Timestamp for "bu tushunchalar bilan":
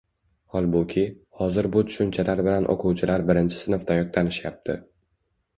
1.75-2.69